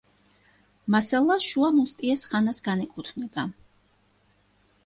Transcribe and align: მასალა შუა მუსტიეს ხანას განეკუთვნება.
მასალა 0.95 1.35
შუა 1.47 1.69
მუსტიეს 1.81 2.25
ხანას 2.31 2.63
განეკუთვნება. 2.69 3.47